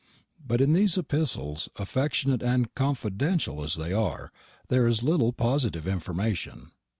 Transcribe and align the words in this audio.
But 0.43 0.61
in 0.61 0.73
these 0.73 0.97
epistles, 0.97 1.69
affectionate 1.75 2.41
and 2.41 2.73
confidential 2.73 3.63
as 3.63 3.75
they 3.75 3.93
are, 3.93 4.31
there 4.67 4.87
is 4.87 5.03
little 5.03 5.31
positive 5.31 5.87
information. 5.87 6.71